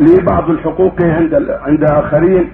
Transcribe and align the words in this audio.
لي 0.00 0.20
بعض 0.20 0.50
الحقوق 0.50 1.02
عند 1.02 1.34
عند 1.62 1.84
آخرين 1.84 2.48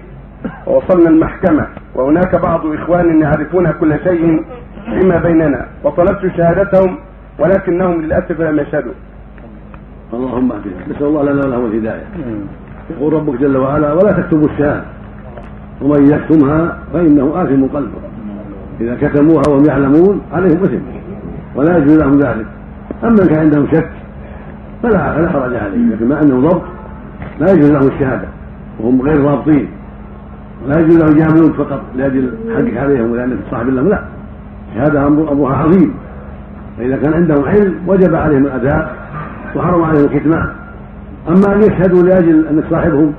ووصلنا 0.67 1.09
المحكمة 1.09 1.67
وهناك 1.95 2.35
بعض 2.35 2.65
إخوان 2.65 3.21
يعرفون 3.21 3.71
كل 3.71 3.99
شيء 4.03 4.45
فيما 4.85 5.17
بيننا 5.17 5.65
وطلبت 5.83 6.31
شهادتهم 6.37 6.97
ولكنهم 7.39 8.01
للأسف 8.01 8.41
لم 8.41 8.59
يشهدوا. 8.59 8.91
اللهم 10.13 10.51
اهدنا 10.51 10.87
نسأل 10.89 11.05
الله 11.05 11.23
لنا 11.23 11.45
ولهم 11.45 11.65
الهداية. 11.65 12.03
يقول 12.89 13.13
ربك 13.13 13.39
جل 13.39 13.57
وعلا 13.57 13.93
ولا 13.93 14.11
تكتبوا 14.11 14.47
الشهادة 14.47 14.83
ومن 15.81 16.11
يكتمها 16.11 16.77
فإنه 16.93 17.31
آثم 17.35 17.65
قلبه. 17.65 18.01
إذا 18.81 18.95
كتموها 18.95 19.43
وهم 19.49 19.65
يعلمون 19.65 20.21
عليهم 20.33 20.63
إثم 20.63 20.77
ولا 21.55 21.77
يجوز 21.77 21.97
لهم 21.97 22.19
ذلك. 22.19 22.47
أما 23.03 23.23
إن 23.23 23.27
كان 23.27 23.39
عندهم 23.39 23.67
شك 23.71 23.89
فلا 24.83 25.13
فلا 25.13 25.29
حرج 25.29 25.55
عليه 25.55 25.95
لكن 25.95 26.07
مع 26.07 26.21
أنه 26.21 26.39
ضبط 26.49 26.61
لا 27.39 27.51
يجوز 27.51 27.71
لهم 27.71 27.87
الشهادة 27.87 28.27
وهم 28.79 29.01
غير 29.01 29.21
ضابطين 29.21 29.67
ولا 30.65 30.79
يجوز 30.79 30.97
لهم 30.97 31.17
يجاملون 31.17 31.53
فقط 31.53 31.81
لاجل 31.95 32.33
حقك 32.55 32.77
عليهم 32.77 33.11
ولانك 33.11 33.37
صاحب 33.51 33.69
لهم 33.69 33.89
لا. 33.89 34.03
الشهاده 34.69 35.07
امرها 35.07 35.57
عظيم. 35.57 35.93
فإذا 36.77 36.97
كان 36.97 37.13
عندهم 37.13 37.45
علم 37.45 37.75
وجب 37.87 38.15
عليهم 38.15 38.45
الأداء 38.45 38.95
وحرم 39.55 39.83
عليهم 39.83 40.05
الكتمان 40.05 40.47
أما 41.27 41.55
أن 41.55 41.61
يشهدوا 41.61 42.03
لأجل 42.03 42.47
انك 42.47 42.63
صاحبهم 42.69 43.13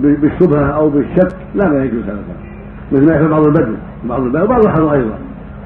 بالشبهة 0.00 0.66
أو 0.66 0.88
بالشك 0.88 1.36
لا 1.54 1.68
ما 1.68 1.84
يجوز 1.84 2.02
هذا. 2.02 2.18
مثل 2.92 3.06
ما 3.06 3.14
يفعل 3.14 3.28
بعض 3.28 3.46
البدو. 3.46 3.74
بعض 4.04 4.22
البدو 4.22 4.44
وبعض 4.44 4.64
الحضر 4.64 4.92
أيضا. 4.92 5.18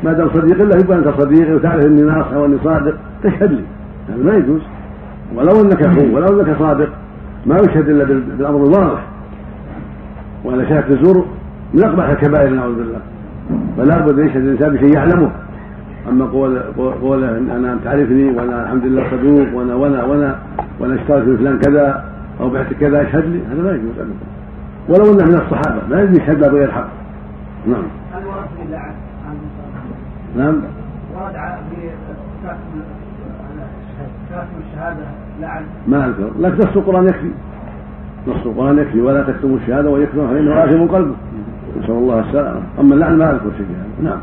ما 0.05 0.13
دام 0.13 0.29
صديق 0.35 0.63
له 0.63 0.81
يبقى 0.81 0.99
أنت 0.99 1.09
صديقي 1.09 1.55
وتعرف 1.55 1.85
إني 1.85 2.03
ناصح 2.03 2.33
وإني 2.33 2.57
صادق 2.65 2.95
تشهد 3.23 3.53
لي. 3.53 3.65
هذا 4.09 4.25
ما 4.25 4.35
يجوز. 4.35 4.61
ولو 5.35 5.61
إنك 5.61 5.83
اخو 5.83 6.17
ولو 6.17 6.41
إنك 6.41 6.59
صادق. 6.59 6.89
ما 7.47 7.57
يشهد 7.57 7.89
إلا 7.89 8.05
بالأمر 8.05 8.57
الواضح. 8.57 9.03
ولا 10.45 10.69
شهاده 10.69 10.95
الزور 10.95 11.27
من 11.75 11.85
أقبح 11.85 12.09
الكبائر 12.09 12.51
نعوذ 12.51 12.75
بالله. 12.75 13.01
فلا 13.77 13.99
بد 13.99 14.19
أن 14.19 14.27
يشهد 14.27 14.43
الإنسان 14.43 14.75
بشيء 14.75 14.95
يعلمه. 14.95 15.31
أما 16.09 16.25
قول 16.25 16.63
قول 17.03 17.25
أنا 17.25 17.79
تعرفني 17.85 18.31
وأنا 18.31 18.63
الحمد 18.63 18.87
لله 18.87 19.11
صدوق 19.11 19.55
وأنا 19.55 19.75
وأنا 19.75 20.05
وأنا 20.05 20.39
وأنا 20.81 20.95
اشتريت 20.95 21.29
من 21.29 21.37
فلان 21.37 21.59
كذا 21.59 22.05
أو 22.41 22.51
بعت 22.51 22.73
كذا 22.73 23.03
اشهد 23.03 23.25
لي. 23.25 23.41
هذا 23.53 23.63
ما 23.63 23.71
يجوز 23.71 23.99
ابدا. 23.99 24.15
ولو 24.89 25.13
أنه 25.13 25.25
من 25.25 25.35
الصحابة 25.35 25.83
لا 25.89 26.03
يجوز 26.03 26.19
يشهد 26.19 26.51
بغير 26.51 26.73
حق 26.73 26.89
نعم. 27.67 27.85
هل 28.13 28.27
ورد 28.27 28.47
في 28.55 28.63
ما 35.89 36.07
أذكر. 36.07 36.31
لكن 36.41 36.57
نص 36.57 36.77
القرآن 36.77 37.05
يكفي. 37.05 37.31
نص 38.29 38.47
القرآن 38.47 38.79
يكفي 38.79 39.01
ولا 39.01 39.23
تكتموا 39.23 39.57
الشهادة 39.57 39.91
ويكتموا 39.91 40.27
فانه 40.27 40.65
اثم 40.65 40.95
قلبه. 40.95 41.15
نسأل 41.79 41.91
الله 41.91 42.21
السلامة. 42.21 42.61
أما 42.81 42.95
اللعن 42.95 43.19
ما 43.19 43.31
أذكر 43.31 43.51
شيء 43.59 43.67
نعم. 44.03 44.19